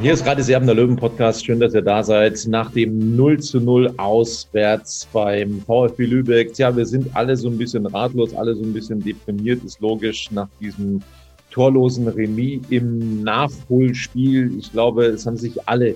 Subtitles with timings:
[0.00, 1.46] Hier ist gerade Serben der Löwen Podcast.
[1.46, 2.46] Schön, dass ihr da seid.
[2.46, 6.52] Nach dem 0 zu 0 auswärts beim VfB Lübeck.
[6.52, 10.30] Tja, wir sind alle so ein bisschen ratlos, alle so ein bisschen deprimiert, ist logisch
[10.30, 11.00] nach diesem
[11.50, 14.58] torlosen Remis im Nachholspiel.
[14.58, 15.94] Ich glaube, es haben sich alle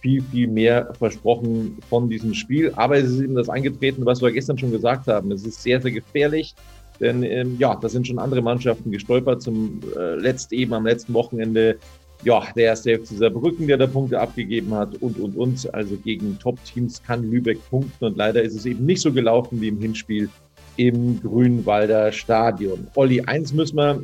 [0.00, 2.72] viel, viel mehr versprochen von diesem Spiel.
[2.76, 5.32] Aber es ist eben das eingetreten, was wir gestern schon gesagt haben.
[5.32, 6.54] Es ist sehr, sehr gefährlich.
[7.00, 9.42] Denn ähm, ja, da sind schon andere Mannschaften gestolpert.
[9.42, 11.78] Zum äh, letzt eben am letzten Wochenende
[12.22, 15.74] ja, der erste FC Saarbrücken, der da Punkte abgegeben hat und, und, und.
[15.74, 19.68] Also gegen Top-Teams kann Lübeck punkten und leider ist es eben nicht so gelaufen wie
[19.68, 20.28] im Hinspiel
[20.76, 22.86] im Grünwalder Stadion.
[22.94, 24.02] Olli, eins müssen wir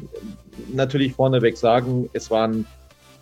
[0.73, 2.67] natürlich vorneweg sagen, es waren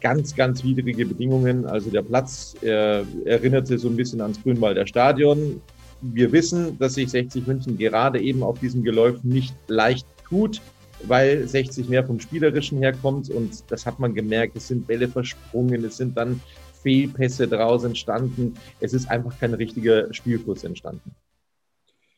[0.01, 1.67] ganz, ganz widrige Bedingungen.
[1.67, 5.61] Also der Platz äh, erinnerte so ein bisschen ans Grünwalder Stadion.
[6.03, 10.61] Wir wissen, dass sich 60 München gerade eben auf diesem Geläuf nicht leicht tut
[11.09, 14.57] weil 60 mehr vom Spielerischen herkommt und das hat man gemerkt.
[14.57, 16.41] Es sind Bälle versprungen, es sind dann
[16.83, 18.55] Fehlpässe draus entstanden.
[18.81, 21.15] Es ist einfach kein richtiger Spielfluss entstanden.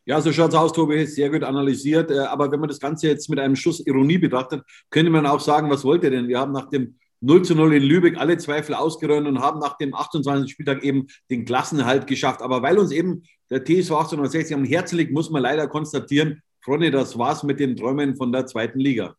[0.05, 2.13] Ja, so schaut es aus, Tobi, sehr gut analysiert.
[2.13, 5.41] Äh, aber wenn man das Ganze jetzt mit einem Schuss Ironie betrachtet, könnte man auch
[5.41, 6.29] sagen, was wollt ihr denn?
[6.29, 9.77] Wir haben nach dem 0 zu 0 in Lübeck alle Zweifel ausgeräumt und haben nach
[9.79, 10.53] dem 28.
[10.53, 12.41] Spieltag eben den Klassenhalt geschafft.
[12.41, 16.91] Aber weil uns eben der TSV 1860 am Herzen liegt, muss man leider konstatieren, Freunde,
[16.91, 19.15] das war's mit den Träumen von der zweiten Liga.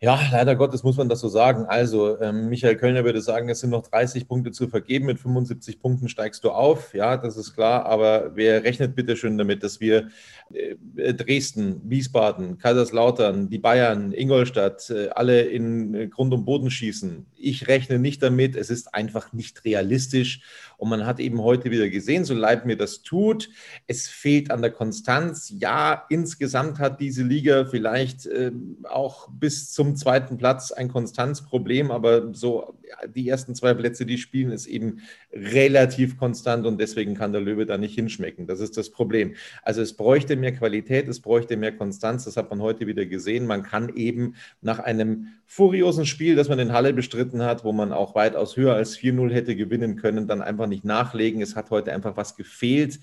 [0.00, 1.66] Ja, leider Gottes muss man das so sagen.
[1.66, 5.06] Also, ähm, Michael Kölner würde sagen, es sind noch 30 Punkte zu vergeben.
[5.06, 6.94] Mit 75 Punkten steigst du auf.
[6.94, 7.84] Ja, das ist klar.
[7.84, 10.08] Aber wer rechnet bitte schön damit, dass wir
[10.52, 17.26] äh, Dresden, Wiesbaden, Kaiserslautern, die Bayern, Ingolstadt, äh, alle in äh, Grund und Boden schießen?
[17.34, 18.56] Ich rechne nicht damit.
[18.56, 20.40] Es ist einfach nicht realistisch.
[20.76, 23.48] Und man hat eben heute wieder gesehen, so leid mir das tut,
[23.86, 25.52] es fehlt an der Konstanz.
[25.56, 28.52] Ja, insgesamt hat diese Liga vielleicht äh,
[28.84, 32.76] auch bis zum zweiten Platz ein Konstanzproblem, aber so
[33.14, 35.00] die ersten zwei Plätze, die spielen, ist eben
[35.32, 38.46] relativ konstant und deswegen kann der Löwe da nicht hinschmecken.
[38.46, 39.34] Das ist das Problem.
[39.62, 42.24] Also es bräuchte mehr Qualität, es bräuchte mehr Konstanz.
[42.24, 43.46] Das hat man heute wieder gesehen.
[43.46, 47.92] Man kann eben nach einem furiosen Spiel, das man in Halle bestritten hat, wo man
[47.92, 51.42] auch weitaus höher als 4-0 hätte gewinnen können, dann einfach nicht nachlegen.
[51.42, 53.00] Es hat heute einfach was gefehlt.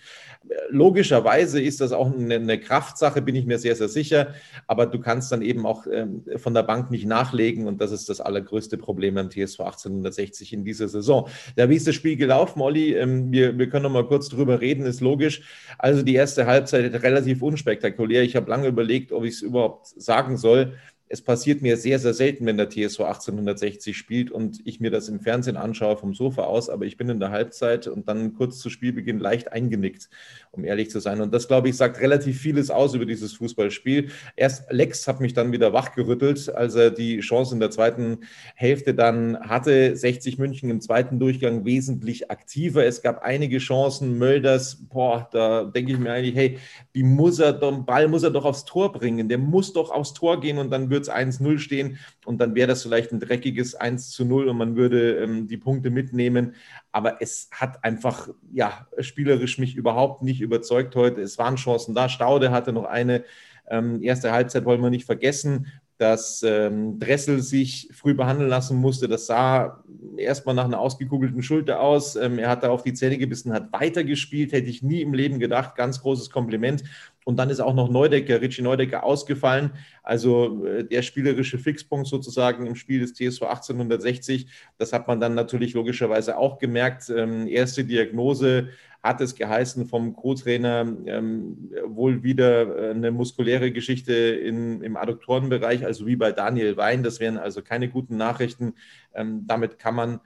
[0.69, 4.33] Logischerweise ist das auch eine, eine Kraftsache, bin ich mir sehr, sehr sicher.
[4.67, 8.09] Aber du kannst dann eben auch ähm, von der Bank nicht nachlegen und das ist
[8.09, 11.27] das allergrößte Problem beim TSV 1860 in dieser Saison.
[11.55, 12.95] Ja, wie ist das Spiel gelaufen, Olli?
[12.95, 15.41] Ähm, wir, wir können noch mal kurz drüber reden, ist logisch.
[15.77, 18.23] Also die erste Halbzeit relativ unspektakulär.
[18.23, 20.73] Ich habe lange überlegt, ob ich es überhaupt sagen soll
[21.13, 25.09] es passiert mir sehr, sehr selten, wenn der TSV 1860 spielt und ich mir das
[25.09, 28.57] im Fernsehen anschaue vom Sofa aus, aber ich bin in der Halbzeit und dann kurz
[28.57, 30.09] zu Spielbeginn leicht eingenickt,
[30.49, 31.21] um ehrlich zu sein.
[31.21, 34.09] Und das, glaube ich, sagt relativ vieles aus über dieses Fußballspiel.
[34.35, 38.21] Erst Lex hat mich dann wieder wachgerüttelt, als er die Chance in der zweiten
[38.55, 39.95] Hälfte dann hatte.
[39.95, 42.87] 60 München im zweiten Durchgang wesentlich aktiver.
[42.87, 44.17] Es gab einige Chancen.
[44.17, 46.57] Mölders, boah, da denke ich mir eigentlich, hey,
[46.95, 49.29] die muss er, den Ball muss er doch aufs Tor bringen.
[49.29, 52.67] Der muss doch aufs Tor gehen und dann wird es 1-0 stehen und dann wäre
[52.67, 56.55] das vielleicht ein dreckiges 1-0 und man würde ähm, die Punkte mitnehmen.
[56.91, 61.21] Aber es hat einfach, ja, spielerisch mich überhaupt nicht überzeugt heute.
[61.21, 62.09] Es waren Chancen da.
[62.09, 63.23] Staude hatte noch eine.
[63.69, 65.67] Ähm, erste Halbzeit wollen wir nicht vergessen.
[66.03, 69.07] Dass ähm, Dressel sich früh behandeln lassen musste.
[69.07, 69.81] Das sah
[70.17, 72.17] erstmal nach einer ausgekugelten Schulter aus.
[72.17, 75.39] Ähm, er hat da auf die Zähne gebissen, hat weitergespielt, hätte ich nie im Leben
[75.39, 75.77] gedacht.
[75.77, 76.83] Ganz großes Kompliment.
[77.23, 79.71] Und dann ist auch noch Neudecker, Richie Neudecker ausgefallen.
[80.03, 84.47] Also äh, der spielerische Fixpunkt sozusagen im Spiel des TSV 1860.
[84.77, 87.09] Das hat man dann natürlich logischerweise auch gemerkt.
[87.09, 88.67] Ähm, erste Diagnose
[89.03, 95.85] hat es geheißen vom Co-Trainer ähm, wohl wieder äh, eine muskuläre Geschichte in, im Adduktorenbereich,
[95.85, 97.03] also wie bei Daniel Wein.
[97.03, 98.75] Das wären also keine guten Nachrichten.
[99.13, 100.21] Ähm, damit kann man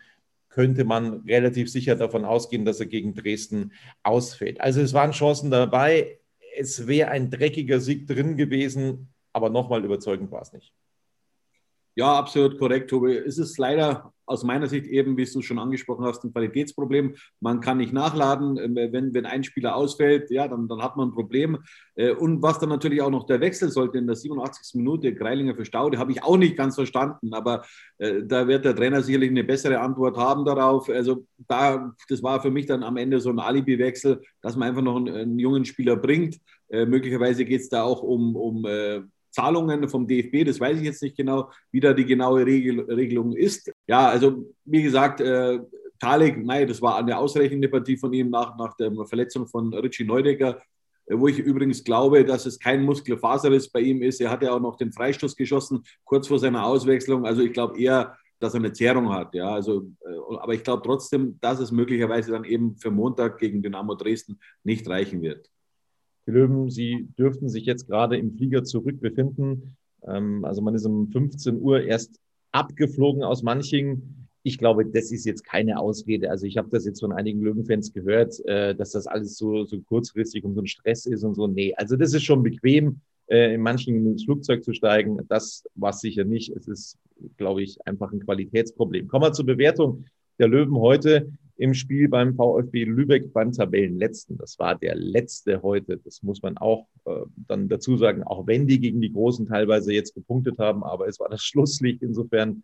[0.50, 4.60] könnte man relativ sicher davon ausgehen, dass er gegen Dresden ausfällt.
[4.60, 6.20] Also es waren Chancen dabei.
[6.56, 10.74] Es wäre ein dreckiger Sieg drin gewesen, aber nochmal überzeugend war es nicht.
[11.98, 13.18] Ja, absolut korrekt, Tobi.
[13.18, 17.16] Es ist leider aus meiner Sicht eben, wie du schon angesprochen hast, ein Qualitätsproblem.
[17.40, 18.56] Man kann nicht nachladen.
[18.58, 21.58] Ähm, wenn, wenn ein Spieler ausfällt, ja, dann, dann hat man ein Problem.
[21.96, 24.76] Äh, und was dann natürlich auch noch der Wechsel sollte in der 87.
[24.76, 27.34] Minute, Greilinger für Staude, habe ich auch nicht ganz verstanden.
[27.34, 27.66] Aber
[27.98, 30.90] äh, da wird der Trainer sicherlich eine bessere Antwort haben darauf.
[30.90, 34.84] Also da, das war für mich dann am Ende so ein Alibi-Wechsel, dass man einfach
[34.84, 36.38] noch einen, einen jungen Spieler bringt.
[36.70, 38.68] Äh, möglicherweise geht es da auch um, um
[39.38, 43.34] Zahlungen vom DFB, das weiß ich jetzt nicht genau, wie da die genaue Regel, Regelung
[43.34, 43.72] ist.
[43.86, 45.60] Ja, also wie gesagt, äh,
[46.00, 50.06] Talek, nein, das war eine ausreichende Partie von ihm nach, nach der Verletzung von Richie
[50.06, 50.60] Neudecker,
[51.06, 54.20] äh, wo ich übrigens glaube, dass es kein Muskelfaserriss bei ihm ist.
[54.22, 57.28] Er hat ja auch noch den Freistoß geschossen, kurz vor seiner Auswechslung.
[57.28, 59.36] Also ich glaube eher, dass er eine Zerrung hat.
[59.36, 63.62] Ja, also, äh, aber ich glaube trotzdem, dass es möglicherweise dann eben für Montag gegen
[63.62, 65.48] Dynamo Dresden nicht reichen wird.
[66.28, 69.78] Die Löwen, sie dürften sich jetzt gerade im Flieger zurückbefinden.
[70.06, 72.20] Ähm, also man ist um 15 Uhr erst
[72.52, 74.28] abgeflogen aus Manching.
[74.44, 76.30] Ich glaube, das ist jetzt keine Ausrede.
[76.30, 79.80] Also ich habe das jetzt von einigen Löwenfans gehört, äh, dass das alles so, so
[79.82, 81.48] kurzfristig und so ein Stress ist und so.
[81.48, 85.20] Nee, also das ist schon bequem, äh, in Manching ins Flugzeug zu steigen.
[85.30, 86.54] Das war sicher nicht.
[86.56, 86.98] Es ist,
[87.38, 89.08] glaube ich, einfach ein Qualitätsproblem.
[89.08, 90.06] Kommen wir zur Bewertung
[90.40, 94.38] der Löwen heute im Spiel beim VfB Lübeck beim Tabellenletzten.
[94.38, 95.98] Das war der letzte heute.
[95.98, 97.12] Das muss man auch äh,
[97.48, 101.20] dann dazu sagen, auch wenn die gegen die Großen teilweise jetzt gepunktet haben, aber es
[101.20, 102.02] war das Schlusslicht.
[102.02, 102.64] Insofern,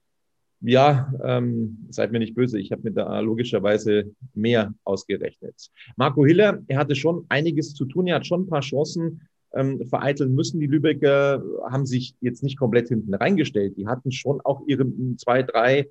[0.62, 2.60] ja, ähm, seid mir nicht böse.
[2.60, 5.70] Ich habe mir da logischerweise mehr ausgerechnet.
[5.98, 8.08] Marco Hiller, er hatte schon einiges zu tun.
[8.08, 9.22] Er hat schon ein paar Chancen
[9.54, 10.60] ähm, vereiteln müssen.
[10.60, 13.78] Die Lübecker haben sich jetzt nicht komplett hinten reingestellt.
[13.78, 14.86] Die hatten schon auch ihre
[15.18, 15.90] zwei, drei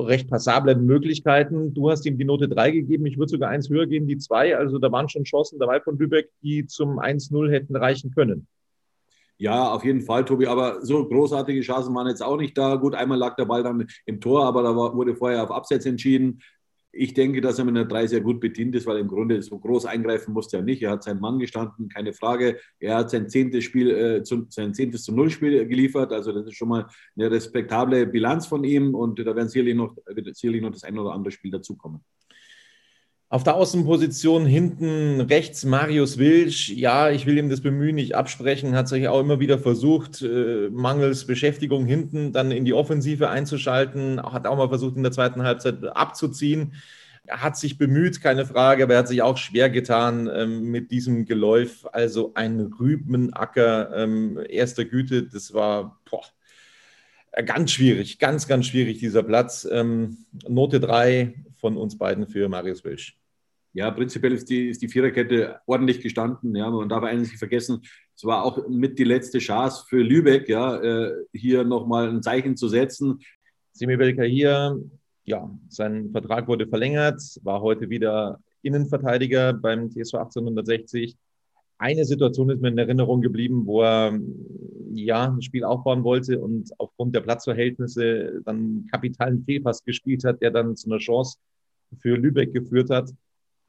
[0.00, 1.74] recht passablen Möglichkeiten.
[1.74, 3.06] Du hast ihm die Note 3 gegeben.
[3.06, 4.56] Ich würde sogar eins höher gehen, die 2.
[4.56, 8.46] Also da waren schon Chancen dabei von Lübeck, die zum 1-0 hätten reichen können.
[9.38, 10.46] Ja, auf jeden Fall, Tobi.
[10.46, 12.76] Aber so großartige Chancen waren jetzt auch nicht da.
[12.76, 16.40] Gut, einmal lag der Ball dann im Tor, aber da wurde vorher auf Abseits entschieden.
[16.94, 19.58] Ich denke, dass er mit einer 3 sehr gut bedient ist, weil im Grunde so
[19.58, 20.82] groß eingreifen musste er nicht.
[20.82, 22.58] Er hat seinen Mann gestanden, keine Frage.
[22.78, 26.12] Er hat sein zehntes Spiel, äh, zu, sein zehntes zu Null Spiel geliefert.
[26.12, 26.86] Also das ist schon mal
[27.16, 30.98] eine respektable Bilanz von ihm und da werden sicherlich noch, wird sicherlich noch das ein
[30.98, 32.02] oder andere Spiel dazukommen.
[33.32, 36.68] Auf der Außenposition hinten rechts Marius Wilsch.
[36.68, 40.68] Ja, ich will ihm das Bemühen nicht absprechen, hat sich auch immer wieder versucht, äh,
[40.70, 45.44] mangels Beschäftigung hinten dann in die Offensive einzuschalten, hat auch mal versucht, in der zweiten
[45.44, 46.74] Halbzeit abzuziehen.
[47.26, 51.24] Hat sich bemüht, keine Frage, aber er hat sich auch schwer getan ähm, mit diesem
[51.24, 51.86] Geläuf.
[51.90, 56.26] Also ein Rübenacker ähm, erster Güte, das war boah,
[57.46, 59.66] ganz schwierig, ganz, ganz schwierig, dieser Platz.
[59.72, 63.21] Ähm, Note 3 von uns beiden für Marius Wilsch.
[63.74, 66.54] Ja, prinzipiell ist die, ist die Viererkette ordentlich gestanden.
[66.54, 67.80] Ja, man darf eines nicht vergessen,
[68.14, 72.56] es war auch mit die letzte Chance für Lübeck, ja, äh, hier nochmal ein Zeichen
[72.56, 73.20] zu setzen.
[73.72, 74.78] Simi Belka hier,
[75.24, 81.16] ja, sein Vertrag wurde verlängert, war heute wieder Innenverteidiger beim TSV 1860.
[81.78, 84.18] Eine Situation ist mir in Erinnerung geblieben, wo er
[84.94, 90.50] ja ein Spiel aufbauen wollte und aufgrund der Platzverhältnisse dann kapitalen Fehlpass gespielt hat, der
[90.50, 91.38] dann zu einer Chance
[91.98, 93.10] für Lübeck geführt hat.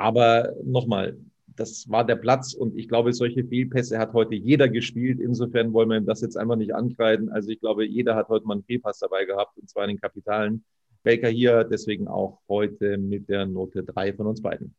[0.03, 1.17] Aber nochmal,
[1.55, 5.21] das war der Platz und ich glaube, solche Fehlpässe hat heute jeder gespielt.
[5.21, 7.29] Insofern wollen wir ihm das jetzt einfach nicht ankreiden.
[7.29, 10.01] Also ich glaube, jeder hat heute mal einen Fehlpass dabei gehabt und zwar in den
[10.01, 10.65] Kapitalen.
[11.03, 14.75] Baker hier deswegen auch heute mit der Note 3 von uns beiden.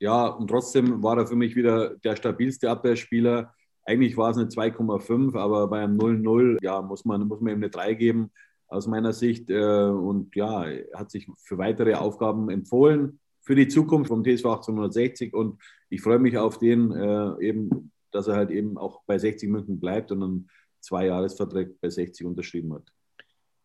[0.00, 3.54] Ja, und trotzdem war er für mich wieder der stabilste Abwehrspieler.
[3.84, 7.60] Eigentlich war es eine 2,5, aber bei einem 0-0 ja, muss, man, muss man ihm
[7.60, 8.32] eine 3 geben,
[8.68, 9.48] aus meiner Sicht.
[9.48, 14.44] Äh, und ja, er hat sich für weitere Aufgaben empfohlen für die Zukunft vom TSV
[14.44, 19.18] 1860 und ich freue mich auf den äh, eben, dass er halt eben auch bei
[19.18, 20.50] 60 München bleibt und einen
[20.80, 22.82] Zwei-Jahres-Vertrag bei 60 unterschrieben hat.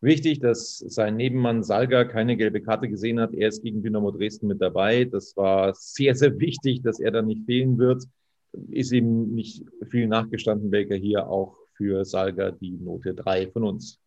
[0.00, 3.34] Wichtig, dass sein Nebenmann Salga keine gelbe Karte gesehen hat.
[3.34, 5.04] Er ist gegen Dynamo Dresden mit dabei.
[5.04, 8.04] Das war sehr, sehr wichtig, dass er da nicht fehlen wird.
[8.70, 13.98] Ist ihm nicht viel nachgestanden, welcher hier auch für Salga die Note 3 von uns.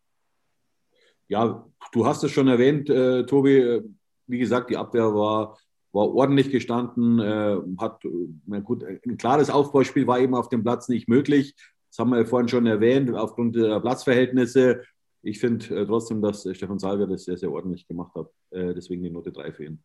[1.28, 3.80] Ja, du hast es schon erwähnt, äh, Tobi.
[4.26, 5.56] Wie gesagt, die Abwehr war,
[5.96, 8.02] war ordentlich gestanden, äh, hat,
[8.46, 11.54] na gut, ein klares Aufbauspiel war eben auf dem Platz nicht möglich.
[11.90, 14.82] Das haben wir vorhin schon erwähnt, aufgrund der Platzverhältnisse.
[15.22, 18.28] Ich finde äh, trotzdem, dass Stefan Salga das sehr, sehr ordentlich gemacht hat.
[18.50, 19.82] Äh, deswegen die Note 3 für ihn.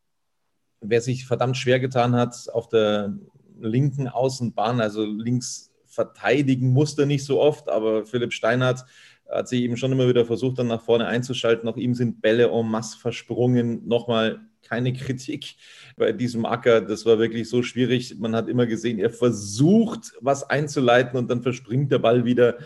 [0.81, 3.17] Wer sich verdammt schwer getan hat auf der
[3.59, 8.85] linken Außenbahn, also links verteidigen musste nicht so oft, aber Philipp Steinhardt
[9.29, 11.69] hat sich eben schon immer wieder versucht, dann nach vorne einzuschalten.
[11.69, 13.87] Auch ihm sind Bälle en masse versprungen.
[13.87, 14.41] Nochmal
[14.71, 15.55] keine Kritik
[15.97, 16.79] bei diesem Acker.
[16.79, 18.17] Das war wirklich so schwierig.
[18.19, 22.57] Man hat immer gesehen, er versucht, was einzuleiten und dann verspringt der Ball wieder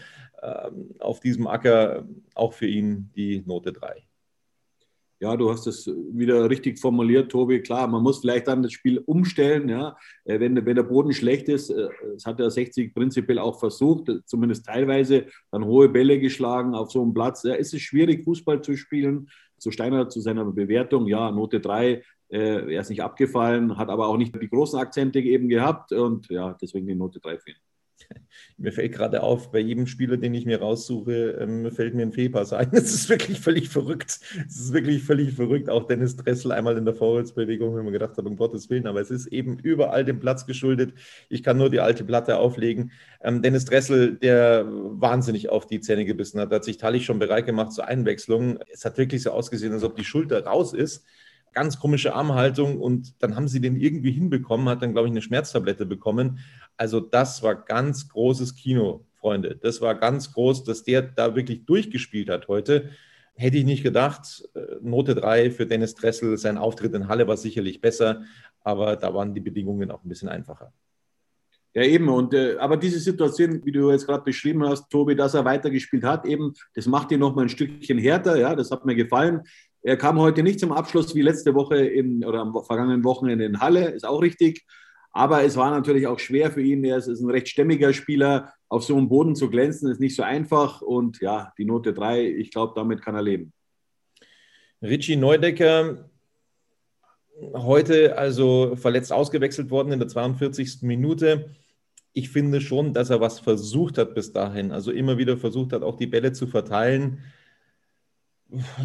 [0.43, 2.07] ähm, auf diesem Acker.
[2.35, 4.05] Auch für ihn die Note 3.
[5.19, 7.61] Ja, du hast es wieder richtig formuliert, Tobi.
[7.61, 9.67] Klar, man muss vielleicht dann das Spiel umstellen.
[9.67, 9.97] Ja.
[10.25, 14.11] Äh, wenn, wenn der Boden schlecht ist, äh, das hat der 60 prinzipiell auch versucht,
[14.25, 17.41] zumindest teilweise, dann hohe Bälle geschlagen auf so einem Platz.
[17.41, 19.29] Ja, ist es schwierig, Fußball zu spielen.
[19.57, 24.07] So Steiner zu seiner Bewertung, ja, Note 3, äh, er ist nicht abgefallen, hat aber
[24.07, 27.57] auch nicht die großen Akzente eben gehabt und ja, deswegen die Note 3 für ihn.
[28.57, 32.11] Mir fällt gerade auf, bei jedem Spieler, den ich mir raussuche, ähm, fällt mir ein
[32.11, 32.69] Fehlpass ein.
[32.73, 34.19] Es ist wirklich völlig verrückt.
[34.47, 35.69] Es ist wirklich völlig verrückt.
[35.69, 39.01] Auch Dennis Dressel einmal in der Vorwärtsbewegung, wenn man gedacht hat, um Gottes Willen, aber
[39.01, 40.93] es ist eben überall dem Platz geschuldet.
[41.29, 42.91] Ich kann nur die alte Platte auflegen.
[43.21, 47.45] Ähm, Dennis Dressel, der wahnsinnig auf die Zähne gebissen hat, hat sich Tallich schon bereit
[47.45, 48.59] gemacht zur Einwechslung.
[48.71, 51.05] Es hat wirklich so ausgesehen, als ob die Schulter raus ist
[51.55, 55.21] ganz komische Armhaltung und dann haben sie den irgendwie hinbekommen, hat dann, glaube ich, eine
[55.21, 56.39] Schmerztablette bekommen.
[56.77, 59.55] Also das war ganz großes Kino, Freunde.
[59.55, 62.89] Das war ganz groß, dass der da wirklich durchgespielt hat heute.
[63.33, 64.47] Hätte ich nicht gedacht.
[64.53, 66.37] Äh, Note 3 für Dennis Dressel.
[66.37, 68.23] Sein Auftritt in Halle war sicherlich besser,
[68.61, 70.73] aber da waren die Bedingungen auch ein bisschen einfacher.
[71.73, 72.07] Ja, eben.
[72.07, 76.03] Und, äh, aber diese Situation, wie du jetzt gerade beschrieben hast, Tobi, dass er weitergespielt
[76.03, 78.37] hat, eben, das macht ihn nochmal ein Stückchen härter.
[78.37, 79.41] Ja, das hat mir gefallen.
[79.85, 83.59] Er kam heute nicht zum Abschluss wie letzte Woche in, oder am vergangenen Wochenende in
[83.59, 84.65] Halle, ist auch richtig.
[85.11, 86.83] Aber es war natürlich auch schwer für ihn.
[86.83, 88.51] Er ist, ein recht stämmiger Spieler.
[88.67, 90.81] Auf so einem Boden zu glänzen, ist nicht so einfach.
[90.81, 93.53] Und ja, die Note 3, ich glaube, damit kann er leben.
[94.81, 96.09] Richie Neudecker,
[97.53, 100.81] heute also verletzt ausgewechselt worden in der 42.
[100.81, 101.51] Minute.
[102.11, 104.71] Ich finde schon, dass er was versucht hat bis dahin.
[104.71, 107.19] Also immer wieder versucht hat, auch die Bälle zu verteilen.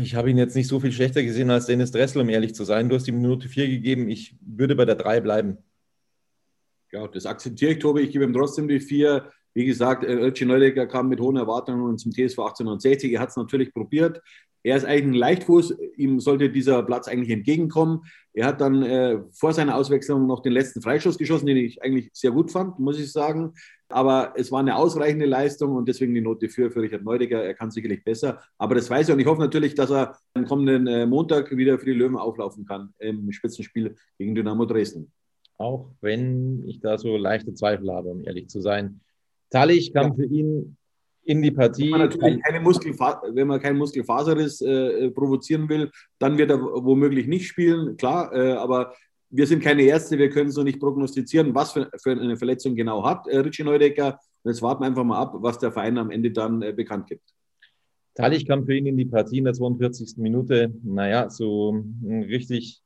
[0.02, 2.64] Ich habe ihn jetzt nicht so viel schlechter gesehen als Dennis Dressel, um ehrlich zu
[2.64, 2.88] sein.
[2.88, 4.08] Du hast die Minute 4 gegeben.
[4.08, 5.58] Ich würde bei der 3 bleiben.
[6.92, 8.00] Ja, das akzeptiere ich, Tobi.
[8.00, 9.30] Ich gebe ihm trotzdem die 4.
[9.52, 13.12] Wie gesagt, Ötchi Neudecker kam mit hohen Erwartungen zum TSV 1860.
[13.12, 14.20] Er hat es natürlich probiert.
[14.62, 15.76] Er ist eigentlich ein Leichtfuß.
[15.96, 18.02] Ihm sollte dieser Platz eigentlich entgegenkommen.
[18.32, 22.10] Er hat dann äh, vor seiner Auswechslung noch den letzten Freischuss geschossen, den ich eigentlich
[22.12, 23.54] sehr gut fand, muss ich sagen.
[23.92, 27.42] Aber es war eine ausreichende Leistung und deswegen die Note für, für Richard Neudecker.
[27.42, 28.40] Er kann sicherlich besser.
[28.59, 31.78] Aber das weiß ich und ich hoffe natürlich, dass er am kommenden äh, Montag wieder
[31.78, 35.12] für die Löwen auflaufen kann im Spitzenspiel gegen Dynamo Dresden.
[35.59, 39.00] Auch wenn ich da so leichte Zweifel habe, um ehrlich zu sein.
[39.50, 40.14] Tallich kam ja.
[40.14, 40.76] für ihn
[41.25, 41.85] in die Partie.
[41.85, 46.61] Wenn man natürlich keine Muskelfa wenn man keinen Muskelfaserriss äh, provozieren will, dann wird er
[46.61, 48.32] womöglich nicht spielen, klar.
[48.32, 48.94] Äh, aber
[49.30, 53.04] wir sind keine Ärzte, wir können so nicht prognostizieren, was für, für eine Verletzung genau
[53.04, 54.18] hat äh, Richie Neudecker.
[54.44, 57.32] jetzt warten wir einfach mal ab, was der Verein am Ende dann äh, bekannt gibt.
[58.14, 60.16] Talich kam für ihn in die Partie in der 42.
[60.16, 60.75] Minute.
[60.82, 62.82] Naja, so richtig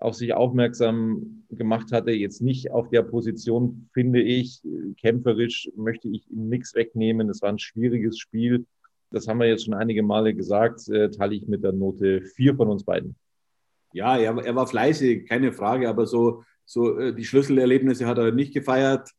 [0.00, 2.10] auf sich aufmerksam gemacht hatte.
[2.10, 4.60] Jetzt nicht auf der Position, finde ich.
[5.00, 7.28] Kämpferisch möchte ich ihm nichts wegnehmen.
[7.30, 8.66] Es war ein schwieriges Spiel.
[9.12, 10.88] Das haben wir jetzt schon einige Male gesagt.
[10.88, 13.14] Äh, teile ich mit der Note 4 von uns beiden.
[13.92, 18.32] Ja, er, er war fleißig, keine Frage, aber so, so äh, die Schlüsselerlebnisse hat er
[18.32, 19.10] nicht gefeiert.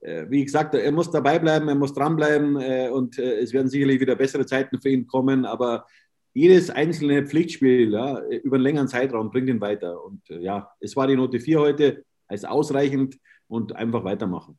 [0.00, 4.00] Äh, wie gesagt, er muss dabei bleiben, er muss dranbleiben äh, und es werden sicherlich
[4.00, 5.86] wieder bessere Zeiten für ihn kommen, aber
[6.32, 10.04] jedes einzelne Pflichtspiel ja, über einen längeren Zeitraum bringt ihn weiter.
[10.04, 14.58] Und ja, es war die Note 4 heute, heißt ausreichend und einfach weitermachen.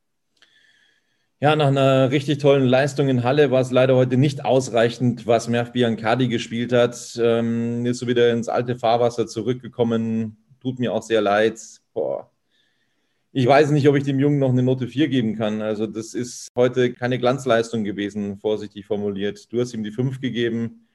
[1.46, 5.48] Ja, nach einer richtig tollen Leistung in Halle war es leider heute nicht ausreichend, was
[5.48, 7.20] Merv Biancardi gespielt hat.
[7.22, 10.38] Ähm, ist so wieder ins alte Fahrwasser zurückgekommen.
[10.60, 11.62] Tut mir auch sehr leid.
[11.94, 12.32] Boah.
[13.32, 15.62] Ich weiß nicht, ob ich dem Jungen noch eine Note 4 geben kann.
[15.62, 19.54] Also, das ist heute keine Glanzleistung gewesen, vorsichtig formuliert.
[19.54, 20.88] Du hast ihm die 5 gegeben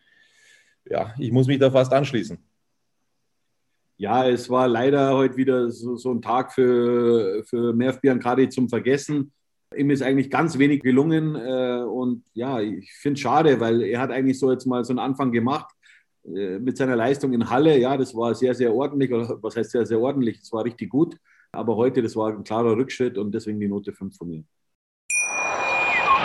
[0.85, 2.37] ja, ich muss mich da fast anschließen.
[3.99, 8.69] Ja, es war leider heute wieder so, so ein Tag für, für Merv Biancardi zum
[8.69, 9.30] Vergessen.
[9.77, 14.00] Ihm ist eigentlich ganz wenig gelungen äh, und ja, ich finde es schade, weil er
[14.00, 15.73] hat eigentlich so jetzt mal so einen Anfang gemacht
[16.25, 17.79] äh, mit seiner Leistung in Halle.
[17.79, 20.91] Ja, das war sehr, sehr ordentlich, oder was heißt sehr, sehr ordentlich, es war richtig
[20.91, 21.17] gut.
[21.53, 24.45] Aber heute, das war ein klarer Rückschritt und deswegen die Note 5 von mir.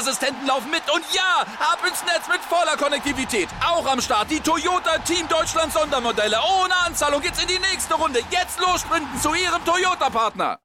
[0.00, 0.82] Sicherheitsassistenten laufen mit.
[0.92, 3.48] Und ja, ab ins Netz mit voller Konnektivität.
[3.64, 6.36] Auch am Start die Toyota Team Deutschland Sondermodelle.
[6.36, 8.20] Ohne Anzahlung geht's in die nächste Runde.
[8.30, 10.58] Jetzt los sprinten zu Ihrem Toyota-Partner.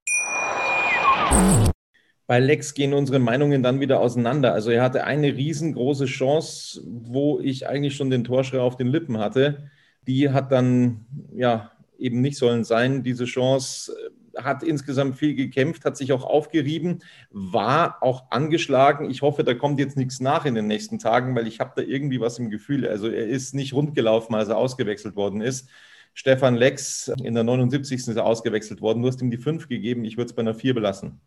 [2.28, 4.54] Bei Lex gehen unsere Meinungen dann wieder auseinander.
[4.54, 9.20] Also er hatte eine riesengroße Chance, wo ich eigentlich schon den Torschrei auf den Lippen
[9.20, 9.70] hatte.
[10.08, 13.04] Die hat dann ja eben nicht sollen sein.
[13.04, 13.96] Diese Chance
[14.38, 17.00] hat insgesamt viel gekämpft, hat sich auch aufgerieben,
[17.30, 19.10] war auch angeschlagen.
[19.10, 21.82] Ich hoffe, da kommt jetzt nichts nach in den nächsten Tagen, weil ich habe da
[21.82, 22.88] irgendwie was im Gefühl.
[22.88, 25.70] Also er ist nicht rundgelaufen, als er ausgewechselt worden ist.
[26.14, 28.08] Stefan Lex in der 79.
[28.08, 29.02] ist er ausgewechselt worden.
[29.02, 30.06] Du hast ihm die 5 gegeben.
[30.06, 31.20] Ich würde es bei einer 4 belassen.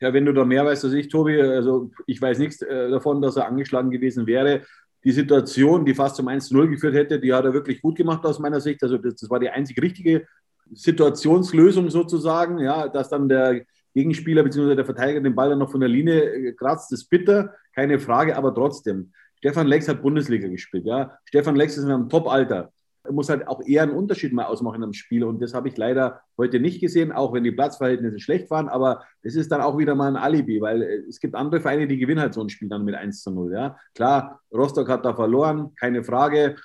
[0.00, 3.20] Ja, wenn du da mehr weißt als ich, Tobi, also ich weiß nichts äh, davon,
[3.20, 4.62] dass er angeschlagen gewesen wäre.
[5.04, 8.38] Die Situation, die fast zum 1-0 geführt hätte, die hat er wirklich gut gemacht aus
[8.38, 8.82] meiner Sicht.
[8.82, 10.26] Also das, das war die einzig richtige
[10.72, 13.62] Situationslösung sozusagen, ja, dass dann der
[13.94, 14.74] Gegenspieler bzw.
[14.74, 18.36] der Verteidiger den Ball dann noch von der Linie äh, kratzt, ist bitter, keine Frage,
[18.36, 19.12] aber trotzdem.
[19.38, 21.18] Stefan Lex hat Bundesliga gespielt, ja.
[21.24, 22.70] Stefan Lex ist in einem Top-Alter
[23.08, 25.24] muss halt auch eher einen Unterschied mal ausmachen im Spiel.
[25.24, 28.68] Und das habe ich leider heute nicht gesehen, auch wenn die Platzverhältnisse schlecht waren.
[28.68, 31.88] Aber das ist dann auch wieder mal ein Alibi, weil äh, es gibt andere Vereine,
[31.88, 33.52] die gewinnen halt so ein Spiel dann mit 1 zu 0.
[33.52, 33.76] Ja?
[33.94, 36.56] Klar, Rostock hat da verloren, keine Frage.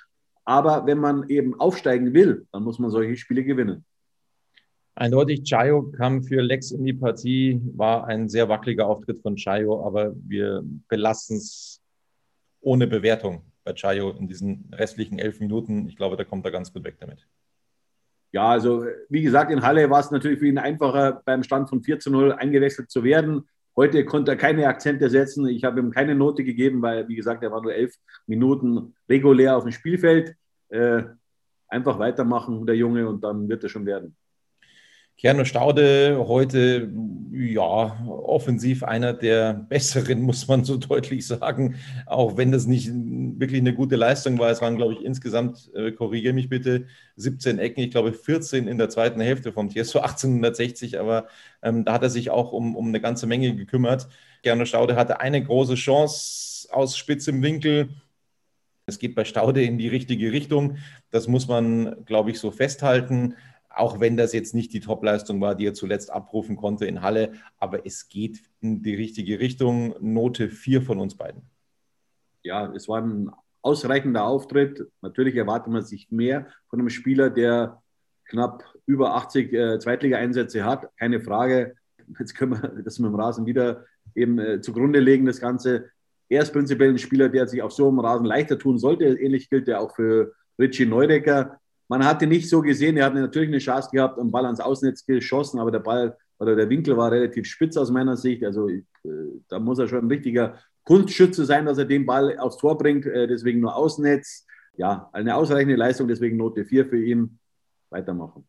[0.44, 3.84] Aber wenn man eben aufsteigen will, dann muss man solche Spiele gewinnen.
[4.98, 9.86] Eindeutig, Chayo kam für Lex in die Partie, war ein sehr wackeliger Auftritt von Chayo,
[9.86, 11.82] aber wir belassen es
[12.62, 15.86] ohne Bewertung bei Chayo in diesen restlichen elf Minuten.
[15.86, 17.28] Ich glaube, da kommt er ganz gut weg damit.
[18.32, 21.82] Ja, also wie gesagt, in Halle war es natürlich für ihn einfacher, beim Stand von
[21.82, 23.46] 4 zu 0 eingewechselt zu werden.
[23.76, 25.46] Heute konnte er keine Akzente setzen.
[25.46, 27.94] Ich habe ihm keine Note gegeben, weil, wie gesagt, er war nur elf
[28.26, 30.34] Minuten regulär auf dem Spielfeld.
[30.70, 31.02] Äh,
[31.68, 34.16] einfach weitermachen, der Junge, und dann wird er schon werden.
[35.18, 36.90] Kerno Staude heute,
[37.32, 41.76] ja, offensiv einer der besseren, muss man so deutlich sagen.
[42.04, 44.50] Auch wenn das nicht wirklich eine gute Leistung war.
[44.50, 47.80] Es waren, glaube ich, insgesamt, äh, korrigiere mich bitte, 17 Ecken.
[47.80, 51.00] Ich glaube, 14 in der zweiten Hälfte vom TSV 1860.
[51.00, 51.28] Aber
[51.62, 54.08] ähm, da hat er sich auch um, um eine ganze Menge gekümmert.
[54.42, 57.88] Kerno Staude hatte eine große Chance aus spitzem Winkel.
[58.84, 60.76] Es geht bei Staude in die richtige Richtung.
[61.10, 63.34] Das muss man, glaube ich, so festhalten
[63.76, 67.32] auch wenn das jetzt nicht die Topleistung war, die er zuletzt abrufen konnte in Halle.
[67.58, 69.94] Aber es geht in die richtige Richtung.
[70.00, 71.42] Note 4 von uns beiden.
[72.42, 73.30] Ja, es war ein
[73.62, 74.86] ausreichender Auftritt.
[75.02, 77.82] Natürlich erwartet man sich mehr von einem Spieler, der
[78.24, 80.88] knapp über 80 äh, Zweitliga-Einsätze hat.
[80.96, 81.74] Keine Frage.
[82.18, 83.84] Jetzt können wir das mit dem Rasen wieder
[84.14, 85.90] eben äh, zugrunde legen, das Ganze.
[86.28, 89.04] Er ist prinzipiell ein Spieler, der sich auf so einem Rasen leichter tun sollte.
[89.04, 91.60] Ähnlich gilt ja auch für Richie Neudecker.
[91.88, 95.04] Man hatte nicht so gesehen, er hat natürlich eine Chance gehabt und Ball ans Ausnetz
[95.04, 98.44] geschossen, aber der Ball oder der Winkel war relativ spitz aus meiner Sicht.
[98.44, 98.82] Also äh,
[99.48, 103.06] da muss er schon ein richtiger Kunstschütze sein, dass er den Ball aufs Tor bringt,
[103.06, 104.46] äh, deswegen nur Ausnetz.
[104.76, 107.38] Ja, eine ausreichende Leistung, deswegen Note 4 für ihn.
[107.88, 108.46] Weitermachen.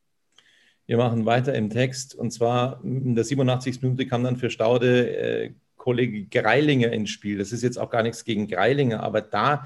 [0.87, 3.81] Wir machen weiter im Text und zwar in der 87.
[3.81, 7.37] Minute kam dann für Staude äh, Kollege Greilinger ins Spiel.
[7.37, 9.65] Das ist jetzt auch gar nichts gegen Greilinger, aber da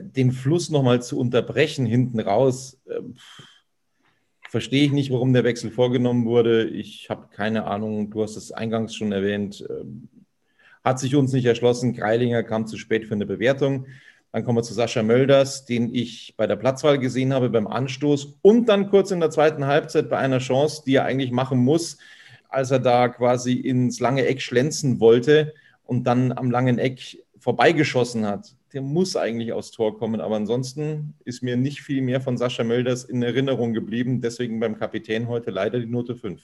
[0.00, 3.00] den Fluss nochmal zu unterbrechen hinten raus, äh,
[4.48, 6.64] verstehe ich nicht, warum der Wechsel vorgenommen wurde.
[6.64, 9.66] Ich habe keine Ahnung, du hast es eingangs schon erwähnt.
[9.68, 9.84] Äh,
[10.84, 11.94] hat sich uns nicht erschlossen.
[11.94, 13.86] Greilinger kam zu spät für eine Bewertung.
[14.32, 18.38] Dann kommen wir zu Sascha Mölders, den ich bei der Platzwahl gesehen habe beim Anstoß
[18.42, 21.98] und dann kurz in der zweiten Halbzeit bei einer Chance, die er eigentlich machen muss,
[22.48, 28.26] als er da quasi ins lange Eck schlenzen wollte und dann am langen Eck vorbeigeschossen
[28.26, 30.20] hat der muss eigentlich aufs Tor kommen.
[30.20, 34.20] Aber ansonsten ist mir nicht viel mehr von Sascha Mölders in Erinnerung geblieben.
[34.20, 36.40] Deswegen beim Kapitän heute leider die Note 5.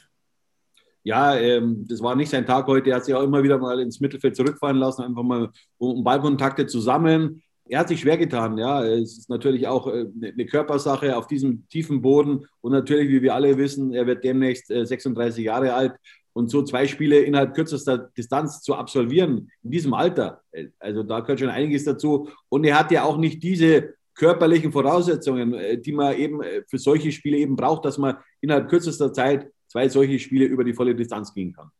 [1.05, 2.91] Ja, ähm, das war nicht sein Tag heute.
[2.91, 6.67] Er hat sich auch immer wieder mal ins Mittelfeld zurückfallen lassen, einfach mal um Ballkontakte
[6.67, 7.43] zu sammeln.
[7.67, 8.85] Er hat sich schwer getan, ja.
[8.85, 12.47] Es ist natürlich auch äh, eine Körpersache auf diesem tiefen Boden.
[12.61, 15.95] Und natürlich, wie wir alle wissen, er wird demnächst 36 äh, Jahre alt.
[16.39, 20.41] Und so zwei Spiele innerhalb kürzester Distanz zu absolvieren, in diesem Alter,
[20.79, 22.29] also da gehört schon einiges dazu.
[22.49, 26.79] Und er hat ja auch nicht diese körperlichen Voraussetzungen, äh, die man eben äh, für
[26.79, 30.95] solche Spiele eben braucht, dass man innerhalb kürzester Zeit zwei solche Spiele über die volle
[30.95, 31.73] Distanz gehen kann.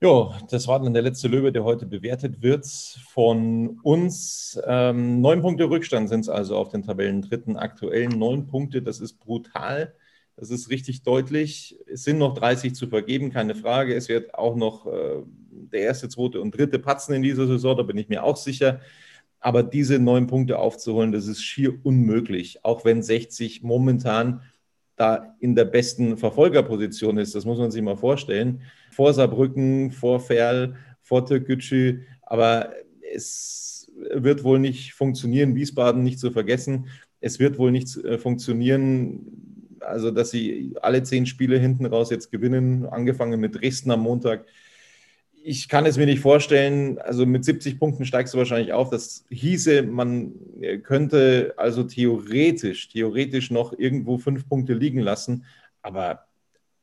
[0.00, 2.66] Ja, das war dann der letzte Löwe, der heute bewertet wird
[3.12, 4.60] von uns.
[4.66, 8.18] Ähm, neun Punkte Rückstand sind es also auf den Tabellen dritten aktuellen.
[8.18, 9.94] Neun Punkte, das ist brutal.
[10.42, 11.78] Das ist richtig deutlich.
[11.86, 13.94] Es sind noch 30 zu vergeben, keine Frage.
[13.94, 17.84] Es wird auch noch äh, der erste, zweite und dritte patzen in dieser Saison, da
[17.84, 18.80] bin ich mir auch sicher.
[19.38, 24.42] Aber diese neun Punkte aufzuholen, das ist schier unmöglich, auch wenn 60 momentan
[24.96, 27.36] da in der besten Verfolgerposition ist.
[27.36, 28.62] Das muss man sich mal vorstellen.
[28.90, 32.00] Vor Saarbrücken, vor Ferl, vor Türkgücü.
[32.22, 32.72] Aber
[33.14, 36.88] es wird wohl nicht funktionieren, Wiesbaden nicht zu vergessen.
[37.20, 39.41] Es wird wohl nicht äh, funktionieren,
[39.84, 44.44] also dass sie alle zehn Spiele hinten raus jetzt gewinnen, angefangen mit Dresden am Montag
[45.44, 48.90] ich kann es mir nicht vorstellen, also mit 70 Punkten steigst du wahrscheinlich auf.
[48.90, 50.32] Das hieße, man
[50.82, 55.44] könnte also theoretisch, theoretisch noch irgendwo fünf Punkte liegen lassen.
[55.82, 56.26] Aber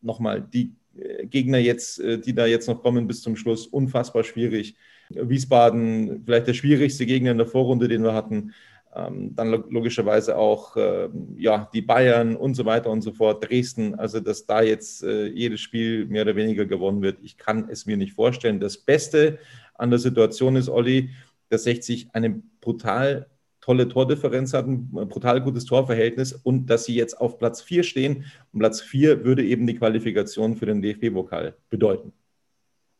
[0.01, 4.23] nochmal, die äh, Gegner jetzt, äh, die da jetzt noch kommen bis zum Schluss, unfassbar
[4.23, 4.75] schwierig.
[5.09, 8.53] Wiesbaden, vielleicht der schwierigste Gegner in der Vorrunde, den wir hatten.
[8.95, 13.93] Ähm, dann logischerweise auch äh, ja, die Bayern und so weiter und so fort, Dresden,
[13.93, 17.85] also dass da jetzt äh, jedes Spiel mehr oder weniger gewonnen wird, ich kann es
[17.85, 18.59] mir nicht vorstellen.
[18.59, 19.37] Das Beste
[19.75, 21.11] an der Situation ist, Olli,
[21.49, 23.27] dass 60 eine brutal
[23.61, 28.25] tolle Tordifferenz hat, ein brutal gutes Torverhältnis und dass sie jetzt auf Platz 4 stehen.
[28.51, 32.11] Und Platz 4 würde eben die Qualifikation für den DFB-Pokal bedeuten.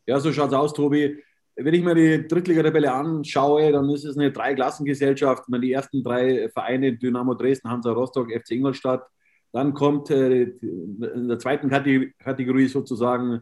[0.06, 1.18] Ja, so schaut es aus, Tobi
[1.62, 5.44] wenn ich mir die Drittliga-Tabelle anschaue, dann ist es eine Dreiklassengesellschaft.
[5.48, 9.06] Die ersten drei Vereine, Dynamo Dresden, Hansa Rostock, FC Ingolstadt.
[9.52, 13.42] Dann kommt äh, in der zweiten Kategorie sozusagen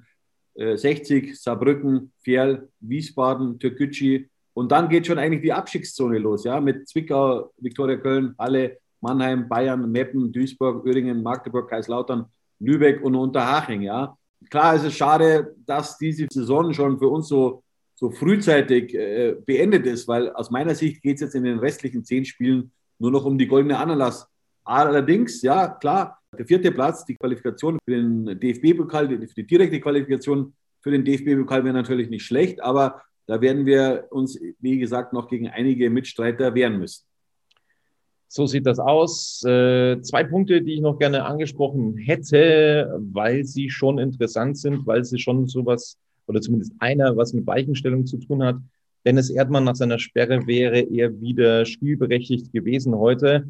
[0.55, 4.27] 60, äh, Saarbrücken, Ferl, Wiesbaden, Türkgücü.
[4.53, 9.47] Und dann geht schon eigentlich die Abstiegszone los, ja, mit Zwickau, Viktoria Köln, Halle, Mannheim,
[9.47, 12.25] Bayern, Meppen, Duisburg, Öhringen, Magdeburg, Kaiserslautern,
[12.59, 14.17] Lübeck und Unterhaching, ja.
[14.49, 17.63] Klar ist es schade, dass diese Saison schon für uns so
[17.99, 22.05] so frühzeitig äh, beendet ist, weil aus meiner Sicht geht es jetzt in den restlichen
[22.05, 24.27] zehn Spielen nur noch um die goldene Ananas.
[24.63, 30.53] Allerdings, ja, klar, der vierte Platz, die Qualifikation für den DFB-Pokal, für die direkte Qualifikation
[30.81, 35.27] für den DFB-Pokal wäre natürlich nicht schlecht, aber da werden wir uns, wie gesagt, noch
[35.27, 37.03] gegen einige Mitstreiter wehren müssen.
[38.27, 39.43] So sieht das aus.
[39.43, 45.03] Äh, zwei Punkte, die ich noch gerne angesprochen hätte, weil sie schon interessant sind, weil
[45.03, 45.97] sie schon sowas
[46.27, 48.57] oder zumindest einer, was mit Weichenstellung zu tun hat.
[49.05, 53.47] Dennis Erdmann nach seiner Sperre wäre er wieder spielberechtigt gewesen heute.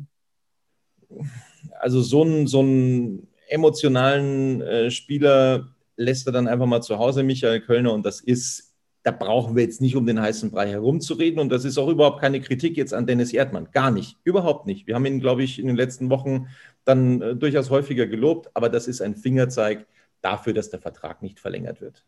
[1.80, 7.24] Also so einen, so einen emotionalen äh, Spieler lässt er dann einfach mal zu Hause,
[7.24, 11.40] Michael Kölner, und das ist, da brauchen wir jetzt nicht um den heißen Brei herumzureden
[11.40, 14.86] und das ist auch überhaupt keine Kritik jetzt an Dennis Erdmann, gar nicht, überhaupt nicht.
[14.86, 16.48] Wir haben ihn, glaube ich, in den letzten Wochen
[16.86, 19.88] dann äh, durchaus häufiger gelobt, aber das ist ein Fingerzeig
[20.22, 22.06] dafür, dass der Vertrag nicht verlängert wird.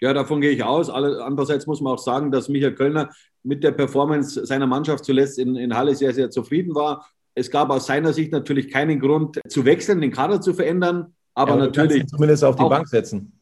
[0.00, 0.90] Ja, davon gehe ich aus.
[0.90, 3.10] Andererseits muss man auch sagen, dass Michael Kölner
[3.42, 7.06] mit der Performance seiner Mannschaft zuletzt in, in Halle sehr, sehr zufrieden war.
[7.34, 11.14] Es gab aus seiner Sicht natürlich keinen Grund zu wechseln, den Kader zu verändern.
[11.34, 12.06] Aber, ja, natürlich.
[12.06, 13.32] Zumindest auf die auch, Bank setzen.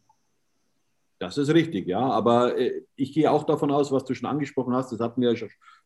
[1.19, 2.01] Das ist richtig, ja.
[2.01, 5.35] Aber äh, ich gehe auch davon aus, was du schon angesprochen hast, das hatten wir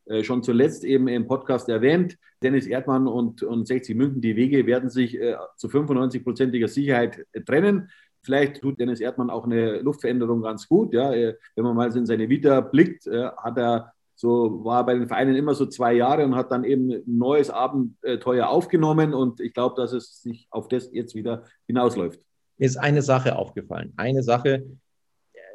[0.06, 2.16] äh, schon zuletzt eben im Podcast erwähnt.
[2.42, 7.90] Dennis Erdmann und, und 60 München, die Wege werden sich äh, zu 95-prozentiger Sicherheit trennen.
[8.22, 10.92] Vielleicht tut Dennis Erdmann auch eine Luftveränderung ganz gut.
[10.92, 11.11] Ja.
[11.11, 15.35] Wenn man mal in seine Vita blickt, äh, hat er so, war bei den Vereinen
[15.35, 19.14] immer so zwei Jahre und hat dann eben ein neues Abenteuer aufgenommen.
[19.14, 22.20] Und ich glaube, dass es sich auf das jetzt wieder hinausläuft.
[22.59, 23.94] Mir ist eine Sache aufgefallen.
[23.96, 24.66] Eine Sache,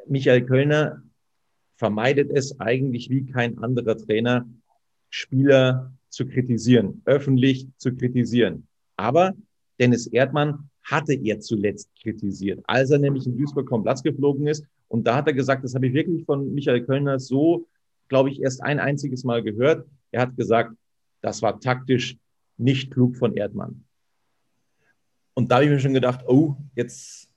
[0.08, 1.02] Michael Kölner
[1.76, 4.48] vermeidet es eigentlich wie kein anderer Trainer,
[5.10, 8.66] Spieler zu kritisieren, öffentlich zu kritisieren.
[8.96, 9.34] Aber
[9.78, 14.64] Dennis Erdmann hatte er zuletzt kritisiert, als er nämlich in Duisburg vom Platz geflogen ist.
[14.88, 17.66] Und da hat er gesagt, das habe ich wirklich von Michael Kölner so,
[18.08, 19.86] glaube ich, erst ein einziges Mal gehört.
[20.12, 20.74] Er hat gesagt,
[21.22, 22.16] das war taktisch
[22.56, 23.84] nicht klug von Erdmann.
[25.34, 27.28] Und da habe ich mir schon gedacht, oh, jetzt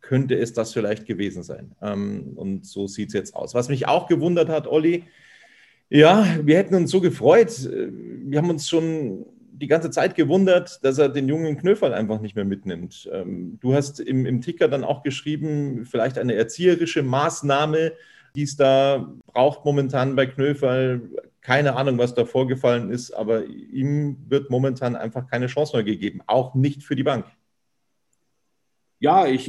[0.00, 1.76] könnte es das vielleicht gewesen sein.
[1.80, 3.54] Ähm, und so sieht es jetzt aus.
[3.54, 5.04] Was mich auch gewundert hat, Olli,
[5.88, 7.50] ja, wir hätten uns so gefreut.
[7.62, 9.26] Wir haben uns schon
[9.60, 13.08] die ganze Zeit gewundert, dass er den jungen Knöferl einfach nicht mehr mitnimmt.
[13.12, 17.92] Ähm, du hast im, im Ticker dann auch geschrieben, vielleicht eine erzieherische Maßnahme,
[18.34, 21.02] die es da braucht momentan bei Knöferl.
[21.42, 26.20] Keine Ahnung, was da vorgefallen ist, aber ihm wird momentan einfach keine Chance mehr gegeben,
[26.26, 27.26] auch nicht für die Bank.
[29.02, 29.46] Ja, ich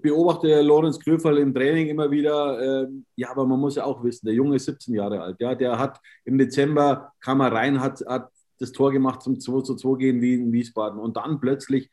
[0.00, 2.84] beobachte Lorenz Knöferl im Training immer wieder.
[2.84, 5.36] Ähm, ja, aber man muss ja auch wissen, der Junge ist 17 Jahre alt.
[5.38, 9.62] Ja, der hat im Dezember kam er rein, hat, hat das Tor gemacht zum 2
[9.62, 10.98] zu 2 gehen wie in Wiesbaden.
[10.98, 11.90] Und dann plötzlich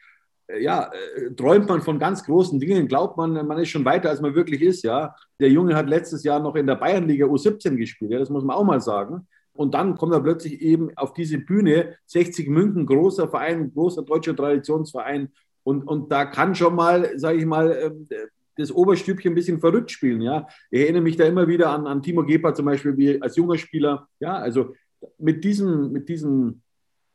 [0.47, 4.09] äh, ja, äh, träumt man von ganz großen Dingen, glaubt man, man ist schon weiter,
[4.09, 5.15] als man wirklich ist, ja.
[5.39, 8.55] Der Junge hat letztes Jahr noch in der Bayernliga U17 gespielt, ja, das muss man
[8.55, 9.27] auch mal sagen.
[9.53, 14.35] Und dann kommt er plötzlich eben auf diese Bühne, 60 München, großer Verein, großer deutscher
[14.35, 15.31] Traditionsverein.
[15.63, 18.07] Und, und da kann schon mal, sage ich mal, ähm,
[18.57, 20.21] das Oberstübchen ein bisschen verrückt spielen.
[20.21, 20.47] Ja?
[20.71, 23.57] Ich erinnere mich da immer wieder an, an Timo Geper zum Beispiel, wie als junger
[23.57, 24.07] Spieler.
[24.19, 24.73] Ja, also
[25.17, 26.61] mit diesem, mit diesem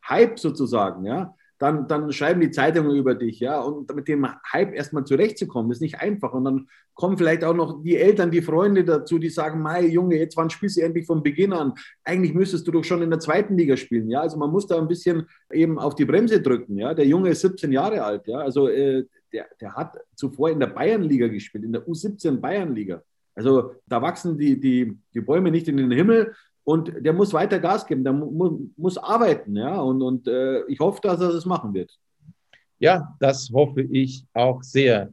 [0.08, 3.60] Hype sozusagen, ja, dann, dann schreiben die Zeitungen über dich, ja.
[3.60, 6.32] Und mit dem Hype erstmal zurechtzukommen, ist nicht einfach.
[6.32, 10.16] Und dann kommen vielleicht auch noch die Eltern, die Freunde dazu, die sagen, Mai, Junge,
[10.16, 11.74] jetzt wann spielst du endlich von Beginn an?
[12.04, 14.20] Eigentlich müsstest du doch schon in der zweiten Liga spielen, ja.
[14.20, 16.94] Also man muss da ein bisschen eben auf die Bremse drücken, ja.
[16.94, 18.38] Der Junge ist 17 Jahre alt, ja.
[18.38, 23.02] Also äh, der, der hat zuvor in der Bayernliga gespielt, in der U17 Bayernliga.
[23.34, 26.34] Also da wachsen die, die, die Bäume nicht in den Himmel,
[26.68, 29.56] und der muss weiter Gas geben, der mu muss arbeiten.
[29.56, 29.80] Ja?
[29.80, 31.98] Und, und äh, ich hoffe, dass er das machen wird.
[32.78, 35.10] Ja, das hoffe ich auch sehr,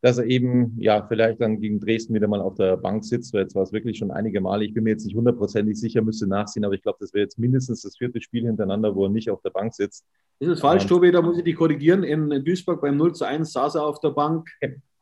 [0.00, 3.34] dass er eben, ja, vielleicht dann gegen Dresden wieder mal auf der Bank sitzt.
[3.34, 4.64] Jetzt war es wirklich schon einige Male.
[4.64, 7.38] Ich bin mir jetzt nicht hundertprozentig sicher, müsste nachsehen, aber ich glaube, das wäre jetzt
[7.38, 10.06] mindestens das vierte Spiel hintereinander, wo er nicht auf der Bank sitzt.
[10.38, 11.12] Ist es falsch, Tobi?
[11.12, 12.02] Da muss ich dich korrigieren.
[12.02, 14.48] In Duisburg beim 0 zu 1 saß er auf der Bank.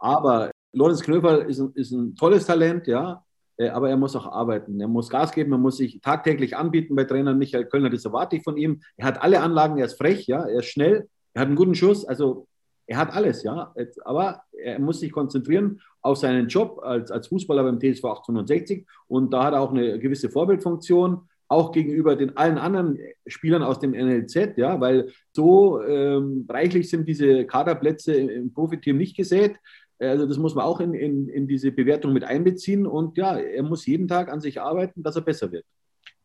[0.00, 3.24] Aber Lorenz Knöfer ist, ist ein tolles Talent, ja.
[3.62, 4.81] Äh, aber er muss auch arbeiten.
[4.81, 7.90] Er muss Gas geben, er muss sich tagtäglich anbieten bei Trainer Michael Kölner.
[7.90, 8.81] Das erwarte ich von ihm.
[8.96, 11.75] Er hat alle Anlagen, er ist frech, ja, er ist schnell, er hat einen guten
[11.75, 12.46] Schuss, also
[12.87, 13.72] er hat alles, ja.
[14.05, 19.33] Aber er muss sich konzentrieren auf seinen Job als, als Fußballer beim TSV 1860 und
[19.33, 23.90] da hat er auch eine gewisse Vorbildfunktion auch gegenüber den allen anderen Spielern aus dem
[23.90, 29.57] NLZ, ja, weil so ähm, reichlich sind diese Kaderplätze im Profiteam nicht gesät.
[30.02, 32.86] Also das muss man auch in, in, in diese Bewertung mit einbeziehen.
[32.86, 35.64] Und ja, er muss jeden Tag an sich arbeiten, dass er besser wird.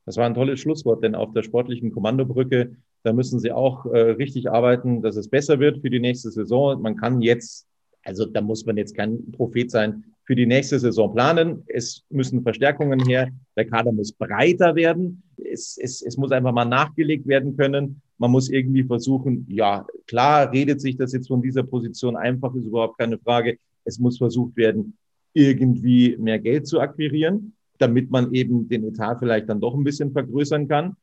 [0.06, 4.00] Das war ein tolles Schlusswort, denn auf der sportlichen Kommandobrücke, da müssen Sie auch äh,
[4.12, 6.82] richtig arbeiten, dass es besser wird für die nächste Saison.
[6.82, 7.68] Man kann jetzt,
[8.04, 11.64] also da muss man jetzt kein Prophet sein, für die nächste Saison planen.
[11.68, 13.30] Es müssen Verstärkungen her.
[13.56, 15.24] Der Kader muss breiter werden.
[15.38, 18.02] Es, es, es muss einfach mal nachgelegt werden können.
[18.18, 22.66] Man muss irgendwie versuchen, ja, klar redet sich das jetzt von dieser Position einfach, ist
[22.66, 23.58] überhaupt keine Frage.
[23.88, 24.98] Es muss versucht werden,
[25.34, 30.12] irgendwie mehr Geld zu akquirieren, damit man eben den Etat vielleicht dann doch ein bisschen
[30.12, 30.96] vergrößern kann.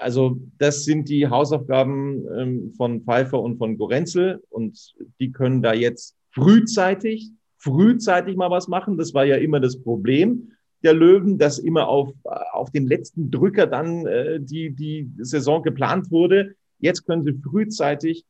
[0.00, 5.72] Also das sind die Hausaufgaben ähm, von Pfeiffer und von Gorenzel und die können da
[5.72, 8.96] jetzt frühzeitig, frühzeitig mal was machen.
[8.98, 10.50] Das war ja immer das Problem
[10.82, 12.12] der Löwen, dass immer auf,
[12.52, 16.54] auf den letzten Drücker dann äh, die, die Saison geplant wurde.
[16.78, 18.24] Jetzt können sie frühzeitig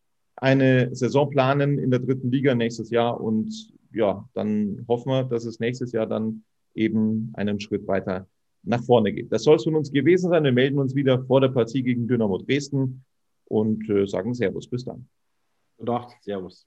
[0.45, 5.47] eine Saison planen in der dritten Liga nächstes Jahr und ja, dann hoffen wir, dass
[5.47, 8.29] es nächstes Jahr dann eben einen Schritt weiter
[8.63, 9.33] nach vorne geht.
[9.33, 10.45] Das soll es von uns gewesen sein.
[10.45, 13.05] Wir melden uns wieder vor der Partie gegen Dynamo Dresden
[13.47, 14.69] und äh, sagen Servus.
[14.69, 15.09] Bis dann.
[15.79, 16.15] Gute Nacht.
[16.21, 16.67] Servus.